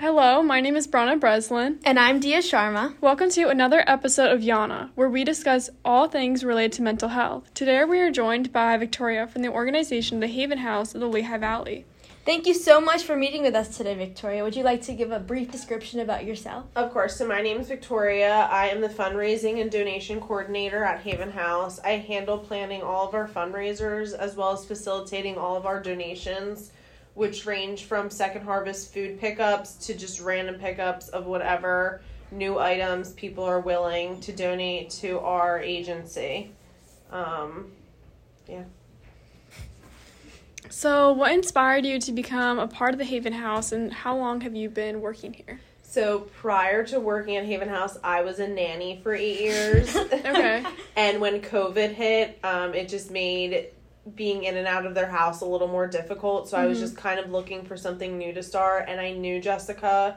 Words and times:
Hello, 0.00 0.42
my 0.42 0.62
name 0.62 0.76
is 0.76 0.88
Brannagh 0.88 1.20
Breslin. 1.20 1.78
And 1.84 2.00
I'm 2.00 2.22
Diya 2.22 2.38
Sharma. 2.38 2.94
Welcome 3.02 3.28
to 3.32 3.50
another 3.50 3.84
episode 3.86 4.32
of 4.32 4.40
Yana, 4.40 4.88
where 4.94 5.10
we 5.10 5.24
discuss 5.24 5.68
all 5.84 6.08
things 6.08 6.42
related 6.42 6.72
to 6.72 6.82
mental 6.82 7.10
health. 7.10 7.52
Today 7.52 7.84
we 7.84 8.00
are 8.00 8.10
joined 8.10 8.50
by 8.50 8.78
Victoria 8.78 9.26
from 9.26 9.42
the 9.42 9.50
organization 9.50 10.20
The 10.20 10.26
Haven 10.26 10.56
House 10.56 10.94
of 10.94 11.02
the 11.02 11.06
Lehigh 11.06 11.36
Valley. 11.36 11.84
Thank 12.24 12.46
you 12.46 12.54
so 12.54 12.80
much 12.80 13.02
for 13.02 13.14
meeting 13.14 13.42
with 13.42 13.54
us 13.54 13.76
today, 13.76 13.94
Victoria. 13.94 14.42
Would 14.42 14.56
you 14.56 14.62
like 14.62 14.80
to 14.84 14.94
give 14.94 15.10
a 15.10 15.20
brief 15.20 15.52
description 15.52 16.00
about 16.00 16.24
yourself? 16.24 16.64
Of 16.76 16.92
course. 16.92 17.16
So, 17.16 17.28
my 17.28 17.42
name 17.42 17.60
is 17.60 17.68
Victoria. 17.68 18.48
I 18.50 18.68
am 18.68 18.80
the 18.80 18.88
fundraising 18.88 19.60
and 19.60 19.70
donation 19.70 20.18
coordinator 20.18 20.82
at 20.82 21.02
Haven 21.02 21.30
House. 21.30 21.78
I 21.80 21.96
handle 21.96 22.38
planning 22.38 22.80
all 22.80 23.06
of 23.06 23.14
our 23.14 23.28
fundraisers 23.28 24.14
as 24.14 24.34
well 24.34 24.52
as 24.52 24.64
facilitating 24.64 25.36
all 25.36 25.56
of 25.56 25.66
our 25.66 25.82
donations 25.82 26.70
which 27.14 27.46
range 27.46 27.84
from 27.84 28.10
second 28.10 28.42
harvest 28.42 28.92
food 28.92 29.18
pickups 29.20 29.74
to 29.86 29.94
just 29.94 30.20
random 30.20 30.56
pickups 30.56 31.08
of 31.08 31.26
whatever 31.26 32.02
new 32.30 32.58
items 32.58 33.12
people 33.12 33.44
are 33.44 33.60
willing 33.60 34.20
to 34.20 34.32
donate 34.32 34.90
to 34.90 35.18
our 35.20 35.58
agency. 35.60 36.52
Um, 37.10 37.72
yeah. 38.48 38.64
So, 40.68 41.12
what 41.12 41.32
inspired 41.32 41.84
you 41.84 41.98
to 42.00 42.12
become 42.12 42.58
a 42.58 42.68
part 42.68 42.92
of 42.92 42.98
the 42.98 43.04
Haven 43.04 43.32
House, 43.32 43.72
and 43.72 43.92
how 43.92 44.16
long 44.16 44.40
have 44.42 44.54
you 44.54 44.68
been 44.68 45.00
working 45.00 45.32
here? 45.32 45.60
So 45.90 46.20
prior 46.20 46.86
to 46.86 47.00
working 47.00 47.34
at 47.36 47.44
Haven 47.46 47.68
House, 47.68 47.98
I 48.04 48.22
was 48.22 48.38
a 48.38 48.46
nanny 48.46 49.00
for 49.02 49.12
eight 49.12 49.40
years. 49.40 49.96
okay. 49.96 50.64
and 50.96 51.20
when 51.20 51.42
COVID 51.42 51.92
hit, 51.92 52.38
um, 52.44 52.74
it 52.74 52.88
just 52.88 53.10
made 53.10 53.70
being 54.14 54.44
in 54.44 54.56
and 54.56 54.66
out 54.66 54.86
of 54.86 54.94
their 54.94 55.08
house 55.08 55.40
a 55.40 55.46
little 55.46 55.68
more 55.68 55.86
difficult. 55.86 56.48
So 56.48 56.56
mm-hmm. 56.56 56.64
I 56.64 56.68
was 56.68 56.78
mm-hmm. 56.78 56.86
just 56.86 56.96
kind 56.96 57.20
of 57.20 57.30
looking 57.30 57.64
for 57.64 57.76
something 57.76 58.18
new 58.18 58.32
to 58.32 58.42
start. 58.42 58.86
And 58.88 59.00
I 59.00 59.12
knew 59.12 59.40
Jessica 59.40 60.16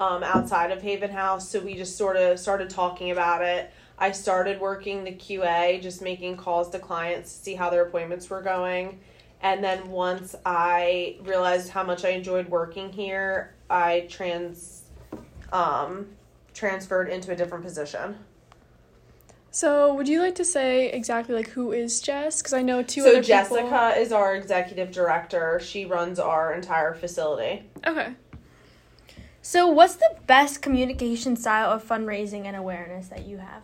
um, 0.00 0.22
outside 0.22 0.70
of 0.70 0.82
Haven 0.82 1.10
House. 1.10 1.48
So 1.48 1.60
we 1.60 1.74
just 1.74 1.96
sort 1.96 2.16
of 2.16 2.38
started 2.38 2.70
talking 2.70 3.10
about 3.10 3.42
it. 3.42 3.72
I 3.98 4.12
started 4.12 4.60
working 4.60 5.04
the 5.04 5.12
QA, 5.12 5.80
just 5.80 6.02
making 6.02 6.36
calls 6.36 6.68
to 6.70 6.78
clients 6.78 7.32
to 7.32 7.44
see 7.44 7.54
how 7.54 7.70
their 7.70 7.86
appointments 7.86 8.28
were 8.28 8.42
going. 8.42 9.00
And 9.40 9.62
then 9.62 9.88
once 9.90 10.34
I 10.44 11.16
realized 11.22 11.70
how 11.70 11.82
much 11.82 12.04
I 12.04 12.10
enjoyed 12.10 12.48
working 12.48 12.92
here, 12.92 13.54
I 13.70 14.06
trans 14.10 14.82
um, 15.52 16.08
transferred 16.52 17.08
into 17.08 17.32
a 17.32 17.36
different 17.36 17.64
position. 17.64 18.16
So, 19.56 19.94
would 19.94 20.06
you 20.06 20.20
like 20.20 20.34
to 20.34 20.44
say 20.44 20.90
exactly 20.90 21.34
like 21.34 21.48
who 21.48 21.72
is 21.72 22.02
Jess? 22.02 22.42
Because 22.42 22.52
I 22.52 22.60
know 22.60 22.82
two. 22.82 23.00
So 23.00 23.22
Jessica 23.22 23.62
people. 23.62 24.02
is 24.02 24.12
our 24.12 24.36
executive 24.36 24.92
director. 24.92 25.58
She 25.64 25.86
runs 25.86 26.18
our 26.18 26.52
entire 26.52 26.92
facility. 26.92 27.62
Okay. 27.86 28.12
So, 29.40 29.66
what's 29.66 29.96
the 29.96 30.14
best 30.26 30.60
communication 30.60 31.36
style 31.36 31.70
of 31.72 31.82
fundraising 31.82 32.44
and 32.44 32.54
awareness 32.54 33.08
that 33.08 33.24
you 33.24 33.38
have? 33.38 33.62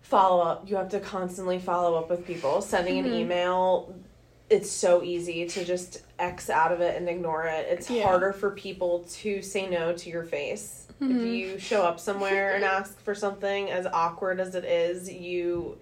Follow 0.00 0.42
up. 0.42 0.66
You 0.66 0.76
have 0.76 0.88
to 0.92 1.00
constantly 1.00 1.58
follow 1.58 1.98
up 1.98 2.08
with 2.08 2.26
people. 2.26 2.62
Sending 2.62 3.04
mm-hmm. 3.04 3.12
an 3.12 3.20
email, 3.20 3.94
it's 4.50 4.70
so 4.70 5.02
easy 5.02 5.46
to 5.46 5.64
just 5.64 6.02
X 6.18 6.48
out 6.48 6.72
of 6.72 6.80
it 6.80 6.96
and 6.96 7.08
ignore 7.08 7.44
it. 7.44 7.66
It's 7.68 7.90
yeah. 7.90 8.04
harder 8.04 8.32
for 8.32 8.50
people 8.50 9.04
to 9.10 9.42
say 9.42 9.68
no 9.68 9.92
to 9.92 10.10
your 10.10 10.24
face. 10.24 10.86
Mm-hmm. 11.00 11.16
If 11.16 11.24
you 11.26 11.58
show 11.58 11.82
up 11.82 12.00
somewhere 12.00 12.54
and 12.54 12.64
ask 12.64 12.98
for 13.00 13.14
something, 13.14 13.70
as 13.70 13.86
awkward 13.86 14.40
as 14.40 14.54
it 14.54 14.64
is, 14.64 15.10
you 15.10 15.78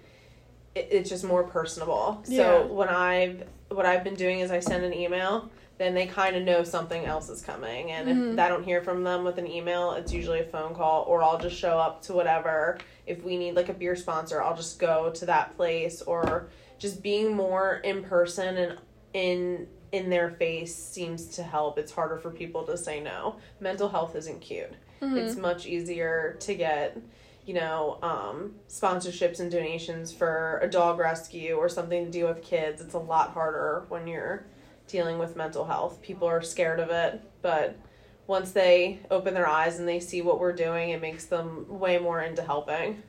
it, 0.75 0.89
it's 0.91 1.09
just 1.09 1.25
more 1.25 1.45
personable. 1.45 2.23
Yeah. 2.27 2.39
So 2.39 2.67
when 2.67 2.89
I've 2.89 3.45
what 3.69 3.87
I've 3.87 4.05
been 4.05 4.15
doing 4.15 4.41
is 4.41 4.51
I 4.51 4.61
send 4.61 4.85
an 4.85 4.93
email, 4.93 5.51
then 5.79 5.95
they 5.95 6.07
kind 6.07 6.37
of 6.37 6.43
know 6.43 6.63
something 6.63 7.05
else 7.05 7.29
is 7.29 7.43
coming, 7.43 7.91
and 7.93 8.09
mm-hmm. 8.09 8.33
if 8.33 8.39
I 8.39 8.49
don't 8.49 8.65
hear 8.65 8.83
from 8.83 9.03
them 9.03 9.25
with 9.25 9.39
an 9.39 9.47
email, 9.47 9.93
it's 9.93 10.13
usually 10.13 10.41
a 10.41 10.45
phone 10.45 10.75
call, 10.75 11.05
or 11.05 11.23
I'll 11.23 11.39
just 11.39 11.57
show 11.57 11.79
up 11.79 12.03
to 12.03 12.13
whatever. 12.13 12.79
If 13.07 13.25
we 13.25 13.37
need 13.37 13.55
like 13.55 13.69
a 13.69 13.75
beer 13.75 13.97
sponsor, 13.97 14.43
I'll 14.43 14.57
just 14.57 14.79
go 14.79 15.11
to 15.11 15.27
that 15.27 15.57
place, 15.57 16.03
or 16.03 16.49
just 16.79 17.03
being 17.03 17.35
more 17.35 17.77
in 17.85 18.03
person 18.03 18.57
and 18.57 18.79
in 19.13 19.67
in 19.93 20.11
their 20.11 20.31
face 20.31 20.75
seems 20.75 21.27
to 21.37 21.43
help. 21.43 21.79
It's 21.79 21.93
harder 21.93 22.19
for 22.19 22.31
people 22.31 22.65
to 22.65 22.77
say 22.77 23.01
no. 23.01 23.37
Mental 23.61 23.89
health 23.89 24.17
isn't 24.17 24.41
cute. 24.41 24.73
Mm-hmm. 25.01 25.17
It's 25.17 25.37
much 25.37 25.67
easier 25.67 26.37
to 26.41 26.55
get, 26.55 26.99
you 27.47 27.55
know, 27.55 27.99
um, 28.03 28.57
sponsorships 28.69 29.41
and 29.41 29.51
donations 29.51 30.13
for 30.13 30.59
a 30.63 30.69
dog 30.69 30.99
rescue 30.99 31.55
or 31.55 31.69
something 31.69 32.05
to 32.05 32.11
deal 32.11 32.29
with 32.29 32.43
kids. 32.43 32.81
It's 32.81 32.95
a 32.95 32.99
lot 32.99 33.31
harder 33.31 33.85
when 33.89 34.07
you're 34.07 34.47
dealing 34.89 35.19
with 35.19 35.37
mental 35.37 35.65
health. 35.65 36.03
People 36.03 36.29
are 36.29 36.43
scared 36.43 36.81
of 36.81 36.91
it, 36.91 37.21
but 37.43 37.79
once 38.27 38.51
they 38.53 39.01
open 39.11 39.35
their 39.35 39.49
eyes 39.49 39.79
and 39.79 39.89
they 39.89 40.01
see 40.01 40.21
what 40.21 40.41
we're 40.41 40.53
doing, 40.53 40.91
it 40.91 41.01
makes 41.01 41.27
them 41.27 41.67
way 41.69 41.99
more 41.99 42.21
into 42.21 42.43
helping. 42.43 43.03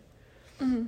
Mm-hmm. 0.62 0.86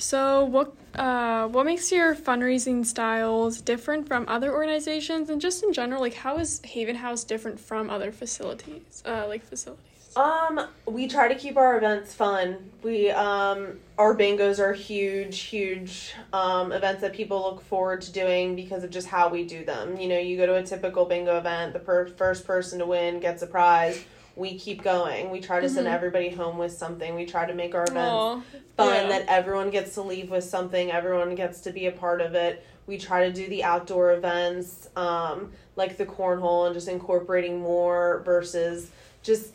So, 0.00 0.44
what 0.46 0.72
uh, 0.94 1.46
what 1.48 1.66
makes 1.66 1.92
your 1.92 2.14
fundraising 2.14 2.84
styles 2.86 3.60
different 3.60 4.08
from 4.08 4.24
other 4.28 4.52
organizations, 4.52 5.28
and 5.28 5.40
just 5.40 5.62
in 5.62 5.72
general, 5.72 6.00
like 6.00 6.14
how 6.14 6.38
is 6.38 6.60
Haven 6.64 6.96
House 6.96 7.22
different 7.22 7.60
from 7.60 7.90
other 7.90 8.10
facilities, 8.10 9.02
uh, 9.04 9.26
like 9.28 9.44
facilities? 9.44 9.84
Um, 10.16 10.66
we 10.86 11.06
try 11.06 11.28
to 11.28 11.34
keep 11.34 11.56
our 11.56 11.76
events 11.76 12.14
fun. 12.14 12.70
We 12.82 13.10
um, 13.10 13.78
our 13.98 14.16
bingos 14.16 14.58
are 14.58 14.72
huge, 14.72 15.38
huge 15.40 16.14
um, 16.32 16.72
events 16.72 17.02
that 17.02 17.12
people 17.12 17.42
look 17.42 17.60
forward 17.60 18.00
to 18.02 18.12
doing 18.12 18.56
because 18.56 18.82
of 18.82 18.90
just 18.90 19.06
how 19.06 19.28
we 19.28 19.44
do 19.44 19.64
them. 19.66 20.00
You 20.00 20.08
know, 20.08 20.18
you 20.18 20.38
go 20.38 20.46
to 20.46 20.56
a 20.56 20.62
typical 20.62 21.04
bingo 21.04 21.36
event, 21.36 21.74
the 21.74 21.78
per- 21.78 22.08
first 22.08 22.46
person 22.46 22.78
to 22.78 22.86
win 22.86 23.20
gets 23.20 23.42
a 23.42 23.46
prize 23.46 24.02
we 24.40 24.54
keep 24.54 24.82
going. 24.82 25.30
We 25.30 25.38
try 25.38 25.60
to 25.60 25.68
send 25.68 25.86
mm-hmm. 25.86 25.94
everybody 25.94 26.30
home 26.30 26.56
with 26.56 26.72
something. 26.72 27.14
We 27.14 27.26
try 27.26 27.44
to 27.44 27.52
make 27.54 27.74
our 27.74 27.82
events 27.82 27.98
Aww. 27.98 28.42
fun 28.74 28.94
yeah. 28.94 29.08
that 29.08 29.26
everyone 29.28 29.68
gets 29.68 29.94
to 29.94 30.02
leave 30.02 30.30
with 30.30 30.44
something. 30.44 30.90
Everyone 30.90 31.34
gets 31.34 31.60
to 31.60 31.72
be 31.72 31.86
a 31.86 31.92
part 31.92 32.22
of 32.22 32.34
it. 32.34 32.64
We 32.86 32.96
try 32.96 33.28
to 33.28 33.32
do 33.32 33.46
the 33.48 33.62
outdoor 33.62 34.14
events, 34.14 34.88
um, 34.96 35.52
like 35.76 35.98
the 35.98 36.06
cornhole, 36.06 36.64
and 36.64 36.74
just 36.74 36.88
incorporating 36.88 37.60
more 37.60 38.22
versus 38.24 38.90
just 39.22 39.52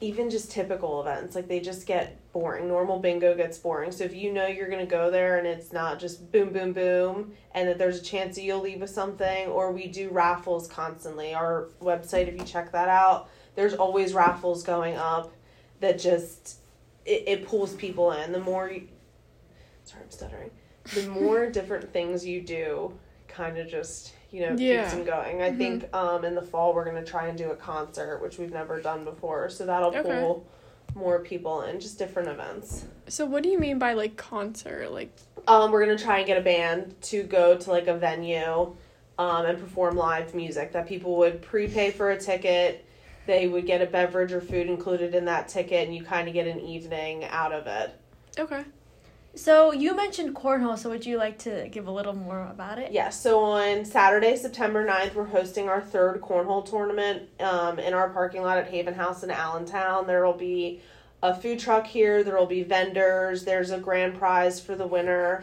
even 0.00 0.30
just 0.30 0.50
typical 0.50 1.02
events. 1.02 1.36
Like 1.36 1.46
they 1.46 1.60
just 1.60 1.86
get 1.86 2.18
boring. 2.32 2.66
Normal 2.66 3.00
bingo 3.00 3.36
gets 3.36 3.58
boring. 3.58 3.92
So 3.92 4.04
if 4.04 4.14
you 4.14 4.32
know 4.32 4.46
you're 4.46 4.70
gonna 4.70 4.86
go 4.86 5.10
there 5.10 5.36
and 5.36 5.46
it's 5.46 5.70
not 5.70 6.00
just 6.00 6.32
boom, 6.32 6.50
boom, 6.50 6.72
boom, 6.72 7.34
and 7.54 7.68
that 7.68 7.76
there's 7.76 8.00
a 8.00 8.02
chance 8.02 8.36
that 8.36 8.42
you'll 8.42 8.62
leave 8.62 8.80
with 8.80 8.90
something, 8.90 9.48
or 9.48 9.70
we 9.70 9.86
do 9.86 10.08
raffles 10.08 10.66
constantly. 10.66 11.34
Our 11.34 11.68
website, 11.82 12.26
if 12.28 12.38
you 12.38 12.44
check 12.44 12.72
that 12.72 12.88
out 12.88 13.28
there's 13.54 13.74
always 13.74 14.14
raffles 14.14 14.62
going 14.62 14.96
up 14.96 15.32
that 15.80 15.98
just 15.98 16.58
it, 17.04 17.24
it 17.26 17.46
pulls 17.46 17.74
people 17.74 18.12
in. 18.12 18.32
The 18.32 18.40
more 18.40 18.70
you, 18.70 18.88
sorry, 19.84 20.02
I'm 20.02 20.10
stuttering. 20.10 20.50
The 20.94 21.08
more 21.20 21.50
different 21.50 21.92
things 21.92 22.26
you 22.26 22.40
do, 22.40 22.92
kind 23.28 23.58
of 23.58 23.68
just 23.68 24.12
you 24.30 24.40
know 24.40 24.56
yeah. 24.56 24.82
keeps 24.82 24.94
them 24.94 25.04
going. 25.04 25.42
I 25.42 25.48
mm-hmm. 25.48 25.58
think 25.58 25.94
um, 25.94 26.24
in 26.24 26.34
the 26.34 26.42
fall 26.42 26.74
we're 26.74 26.84
gonna 26.84 27.04
try 27.04 27.28
and 27.28 27.38
do 27.38 27.50
a 27.50 27.56
concert, 27.56 28.20
which 28.22 28.38
we've 28.38 28.52
never 28.52 28.80
done 28.80 29.04
before, 29.04 29.48
so 29.48 29.66
that'll 29.66 29.94
okay. 29.94 30.02
pull 30.02 30.46
more 30.94 31.18
people 31.20 31.62
in, 31.62 31.80
just 31.80 31.98
different 31.98 32.28
events. 32.28 32.84
So 33.08 33.26
what 33.26 33.42
do 33.42 33.48
you 33.48 33.58
mean 33.58 33.78
by 33.78 33.94
like 33.94 34.16
concert? 34.16 34.90
Like 34.90 35.16
um, 35.46 35.70
we're 35.70 35.84
gonna 35.84 35.98
try 35.98 36.18
and 36.18 36.26
get 36.26 36.38
a 36.38 36.42
band 36.42 36.94
to 37.02 37.22
go 37.22 37.56
to 37.56 37.70
like 37.70 37.86
a 37.86 37.96
venue 37.96 38.74
um, 39.18 39.46
and 39.46 39.58
perform 39.58 39.96
live 39.96 40.34
music 40.34 40.72
that 40.72 40.88
people 40.88 41.16
would 41.16 41.42
prepay 41.42 41.90
for 41.90 42.10
a 42.10 42.18
ticket 42.18 42.83
they 43.26 43.48
would 43.48 43.66
get 43.66 43.82
a 43.82 43.86
beverage 43.86 44.32
or 44.32 44.40
food 44.40 44.68
included 44.68 45.14
in 45.14 45.24
that 45.26 45.48
ticket 45.48 45.86
and 45.86 45.96
you 45.96 46.04
kind 46.04 46.28
of 46.28 46.34
get 46.34 46.46
an 46.46 46.60
evening 46.60 47.24
out 47.24 47.52
of 47.52 47.66
it. 47.66 47.98
Okay. 48.38 48.64
So 49.36 49.72
you 49.72 49.96
mentioned 49.96 50.36
cornhole, 50.36 50.78
so 50.78 50.90
would 50.90 51.04
you 51.04 51.16
like 51.16 51.38
to 51.40 51.68
give 51.68 51.88
a 51.88 51.90
little 51.90 52.14
more 52.14 52.46
about 52.46 52.78
it? 52.78 52.92
Yes. 52.92 52.94
Yeah, 52.94 53.10
so 53.10 53.40
on 53.40 53.84
Saturday, 53.84 54.36
September 54.36 54.86
9th, 54.86 55.14
we're 55.14 55.24
hosting 55.24 55.68
our 55.68 55.80
third 55.80 56.20
cornhole 56.20 56.64
tournament 56.68 57.28
um, 57.40 57.80
in 57.80 57.94
our 57.94 58.10
parking 58.10 58.42
lot 58.42 58.58
at 58.58 58.68
Haven 58.68 58.94
House 58.94 59.24
in 59.24 59.32
Allentown. 59.32 60.06
There 60.06 60.24
will 60.24 60.34
be 60.34 60.80
a 61.20 61.34
food 61.34 61.58
truck 61.58 61.86
here, 61.86 62.22
there 62.22 62.36
will 62.36 62.46
be 62.46 62.62
vendors, 62.62 63.44
there's 63.44 63.70
a 63.70 63.78
grand 63.78 64.16
prize 64.18 64.60
for 64.60 64.76
the 64.76 64.86
winner. 64.86 65.42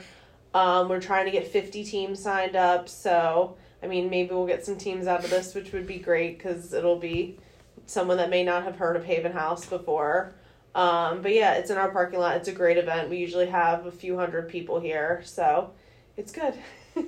Um, 0.53 0.87
we're 0.87 1.01
trying 1.01 1.25
to 1.25 1.31
get 1.31 1.47
50 1.47 1.83
teams 1.83 2.21
signed 2.21 2.55
up, 2.55 2.87
so 2.87 3.57
I 3.83 3.87
mean, 3.87 4.09
maybe 4.09 4.29
we'll 4.29 4.47
get 4.47 4.65
some 4.65 4.77
teams 4.77 5.07
out 5.07 5.23
of 5.23 5.29
this, 5.29 5.55
which 5.55 5.71
would 5.73 5.87
be 5.87 5.97
great 5.97 6.37
because 6.37 6.71
it'll 6.71 6.99
be 6.99 7.37
someone 7.85 8.17
that 8.17 8.29
may 8.29 8.43
not 8.43 8.63
have 8.63 8.77
heard 8.77 8.95
of 8.95 9.05
Haven 9.05 9.31
House 9.31 9.65
before. 9.65 10.33
Um, 10.73 11.21
but 11.21 11.33
yeah, 11.33 11.53
it's 11.53 11.69
in 11.69 11.77
our 11.77 11.91
parking 11.91 12.19
lot. 12.19 12.37
It's 12.37 12.47
a 12.47 12.53
great 12.53 12.77
event. 12.77 13.09
We 13.09 13.17
usually 13.17 13.47
have 13.47 13.85
a 13.85 13.91
few 13.91 14.17
hundred 14.17 14.47
people 14.49 14.79
here, 14.79 15.21
so 15.25 15.71
it's 16.15 16.31
good. 16.31 16.53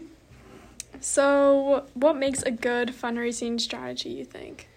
so, 1.00 1.86
what 1.94 2.18
makes 2.18 2.44
a 2.44 2.52
good 2.52 2.90
fundraising 2.90 3.60
strategy, 3.60 4.10
you 4.10 4.26
think? 4.26 4.68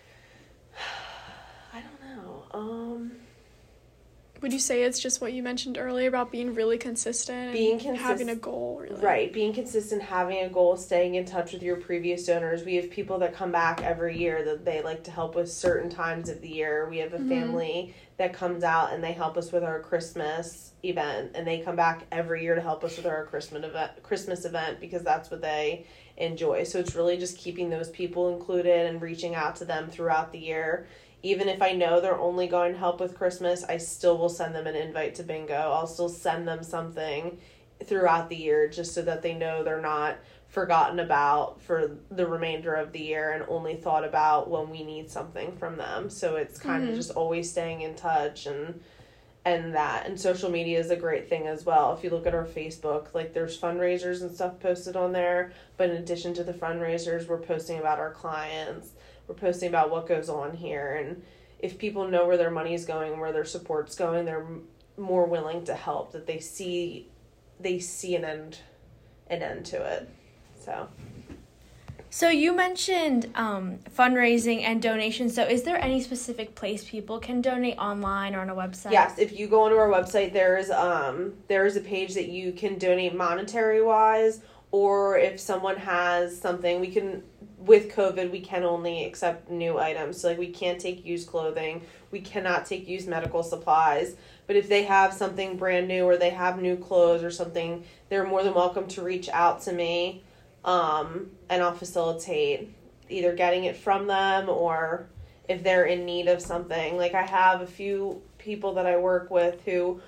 I 1.72 1.80
don't 1.80 2.16
know. 2.16 2.44
Um, 2.52 3.12
would 4.42 4.52
you 4.52 4.58
say 4.58 4.82
it's 4.82 4.98
just 4.98 5.20
what 5.20 5.32
you 5.32 5.42
mentioned 5.42 5.78
earlier 5.78 6.08
about 6.08 6.30
being 6.30 6.54
really 6.54 6.78
consistent, 6.78 7.52
Being 7.52 7.80
and 7.86 7.96
having 7.96 8.28
a 8.28 8.36
goal, 8.36 8.78
really? 8.80 9.00
Right, 9.00 9.32
being 9.32 9.52
consistent, 9.52 10.02
having 10.02 10.38
a 10.44 10.48
goal, 10.48 10.76
staying 10.76 11.14
in 11.14 11.24
touch 11.24 11.52
with 11.52 11.62
your 11.62 11.76
previous 11.76 12.26
donors. 12.26 12.64
We 12.64 12.76
have 12.76 12.90
people 12.90 13.18
that 13.20 13.34
come 13.34 13.52
back 13.52 13.82
every 13.82 14.18
year 14.18 14.44
that 14.44 14.64
they 14.64 14.82
like 14.82 15.04
to 15.04 15.10
help 15.10 15.34
with 15.34 15.50
certain 15.50 15.90
times 15.90 16.28
of 16.28 16.40
the 16.40 16.48
year. 16.48 16.88
We 16.88 16.98
have 16.98 17.14
a 17.14 17.18
Mhm. 17.18 17.28
family 17.28 17.94
that 18.18 18.32
comes 18.32 18.64
out 18.64 18.92
and 18.92 19.02
they 19.02 19.12
help 19.12 19.36
us 19.36 19.52
with 19.52 19.62
our 19.62 19.80
Christmas 19.80 20.72
event, 20.82 21.32
and 21.34 21.46
they 21.46 21.58
come 21.58 21.76
back 21.76 22.06
every 22.12 22.42
year 22.42 22.54
to 22.54 22.60
help 22.60 22.84
us 22.84 22.96
with 22.96 23.06
our 23.06 23.24
Christmas 23.24 23.64
event. 23.64 24.02
Christmas 24.02 24.44
event 24.44 24.80
because 24.80 25.02
that's 25.02 25.30
what 25.30 25.42
they 25.42 25.84
enjoy. 26.16 26.64
So 26.64 26.78
it's 26.78 26.94
really 26.94 27.16
just 27.18 27.36
keeping 27.36 27.68
those 27.70 27.90
people 27.90 28.32
included 28.34 28.86
and 28.86 29.02
reaching 29.02 29.34
out 29.34 29.56
to 29.56 29.64
them 29.64 29.90
throughout 29.90 30.32
the 30.32 30.38
year. 30.38 30.86
Even 31.26 31.48
if 31.48 31.60
I 31.60 31.72
know 31.72 32.00
they're 32.00 32.16
only 32.16 32.46
going 32.46 32.72
to 32.74 32.78
help 32.78 33.00
with 33.00 33.16
Christmas, 33.18 33.64
I 33.64 33.78
still 33.78 34.16
will 34.16 34.28
send 34.28 34.54
them 34.54 34.68
an 34.68 34.76
invite 34.76 35.16
to 35.16 35.24
bingo. 35.24 35.54
I'll 35.72 35.88
still 35.88 36.08
send 36.08 36.46
them 36.46 36.62
something 36.62 37.38
throughout 37.84 38.28
the 38.28 38.36
year 38.36 38.68
just 38.68 38.94
so 38.94 39.02
that 39.02 39.22
they 39.22 39.34
know 39.34 39.64
they're 39.64 39.80
not 39.82 40.18
forgotten 40.46 41.00
about 41.00 41.60
for 41.60 41.96
the 42.12 42.28
remainder 42.28 42.74
of 42.74 42.92
the 42.92 43.00
year 43.00 43.32
and 43.32 43.44
only 43.48 43.74
thought 43.74 44.04
about 44.04 44.48
when 44.48 44.70
we 44.70 44.84
need 44.84 45.10
something 45.10 45.56
from 45.56 45.76
them. 45.76 46.10
So 46.10 46.36
it's 46.36 46.60
kind 46.60 46.84
Mhm. 46.84 46.90
of 46.90 46.94
just 46.94 47.10
always 47.10 47.50
staying 47.50 47.80
in 47.80 47.96
touch 47.96 48.46
and 48.46 48.80
and 49.44 49.76
that 49.76 50.06
and 50.06 50.20
social 50.20 50.50
media 50.50 50.76
is 50.76 50.90
a 50.90 50.96
great 50.96 51.28
thing 51.28 51.46
as 51.46 51.64
well. 51.64 51.94
If 51.94 52.02
you 52.02 52.10
look 52.10 52.26
at 52.26 52.34
our 52.34 52.44
Facebook, 52.46 53.14
like 53.14 53.32
there's 53.32 53.56
fundraisers 53.60 54.20
and 54.20 54.34
stuff 54.34 54.58
posted 54.58 54.96
on 54.96 55.12
there, 55.12 55.52
but 55.76 55.88
in 55.88 55.96
addition 55.96 56.34
to 56.34 56.42
the 56.42 56.52
fundraisers, 56.52 57.28
we're 57.28 57.38
posting 57.38 57.78
about 57.78 58.00
our 58.00 58.10
clients. 58.10 58.90
We're 59.28 59.34
posting 59.34 59.68
about 59.68 59.90
what 59.90 60.06
goes 60.06 60.28
on 60.28 60.56
here 60.56 60.94
and 60.94 61.22
if 61.58 61.78
people 61.78 62.06
know 62.06 62.26
where 62.26 62.36
their 62.36 62.50
money 62.50 62.74
is 62.74 62.84
going 62.84 63.18
where 63.18 63.32
their 63.32 63.44
support's 63.44 63.96
going, 63.96 64.24
they're 64.24 64.46
more 64.96 65.26
willing 65.26 65.64
to 65.64 65.74
help 65.74 66.12
that 66.12 66.26
they 66.26 66.38
see 66.38 67.08
they 67.60 67.78
see 67.78 68.14
an 68.14 68.24
end 68.24 68.58
an 69.28 69.42
end 69.42 69.66
to 69.66 69.82
it. 69.82 70.08
So 70.58 70.88
So 72.10 72.28
you 72.28 72.54
mentioned 72.54 73.30
um, 73.34 73.78
fundraising 73.94 74.62
and 74.62 74.80
donations. 74.80 75.34
So 75.34 75.42
is 75.44 75.64
there 75.64 75.82
any 75.82 76.00
specific 76.00 76.54
place 76.54 76.88
people 76.88 77.18
can 77.18 77.42
donate 77.42 77.76
online 77.78 78.34
or 78.34 78.40
on 78.40 78.50
a 78.50 78.54
website? 78.54 78.92
Yes, 78.92 79.18
if 79.18 79.38
you 79.38 79.48
go 79.48 79.62
onto 79.64 79.76
our 79.76 79.88
website, 79.88 80.32
there's 80.32 80.70
um 80.70 81.34
there's 81.48 81.76
a 81.76 81.80
page 81.80 82.14
that 82.14 82.28
you 82.28 82.52
can 82.52 82.78
donate 82.78 83.14
monetary 83.14 83.82
wise, 83.82 84.40
or 84.70 85.18
if 85.18 85.40
someone 85.40 85.76
has 85.76 86.38
something, 86.38 86.80
we 86.80 86.88
can 86.88 87.22
with 87.66 87.92
COVID 87.92 88.30
we 88.30 88.40
can 88.40 88.62
only 88.62 89.04
accept 89.04 89.50
new 89.50 89.78
items. 89.78 90.20
So 90.20 90.28
like 90.28 90.38
we 90.38 90.48
can't 90.48 90.80
take 90.80 91.04
used 91.04 91.28
clothing, 91.28 91.82
we 92.10 92.20
cannot 92.20 92.64
take 92.64 92.88
used 92.88 93.08
medical 93.08 93.42
supplies. 93.42 94.14
But 94.46 94.56
if 94.56 94.68
they 94.68 94.84
have 94.84 95.12
something 95.12 95.56
brand 95.56 95.88
new 95.88 96.04
or 96.04 96.16
they 96.16 96.30
have 96.30 96.62
new 96.62 96.76
clothes 96.76 97.24
or 97.24 97.30
something, 97.30 97.84
they're 98.08 98.26
more 98.26 98.44
than 98.44 98.54
welcome 98.54 98.86
to 98.88 99.02
reach 99.02 99.28
out 99.30 99.62
to 99.62 99.72
me, 99.72 100.22
um, 100.64 101.30
and 101.50 101.62
I'll 101.62 101.74
facilitate 101.74 102.72
either 103.08 103.34
getting 103.34 103.64
it 103.64 103.76
from 103.76 104.06
them 104.06 104.48
or 104.48 105.06
if 105.48 105.62
they're 105.62 105.84
in 105.84 106.04
need 106.04 106.28
of 106.28 106.40
something. 106.40 106.96
Like 106.96 107.14
I 107.14 107.22
have 107.22 107.60
a 107.60 107.66
few 107.66 108.22
people 108.38 108.74
that 108.74 108.86
I 108.86 108.96
work 108.96 109.30
with 109.30 109.60
who 109.64 110.00